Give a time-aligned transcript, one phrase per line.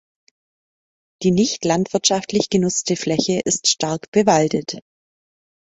[1.21, 4.79] Die nicht landwirtschaftlich genutzte Fläche ist stark bewaldet.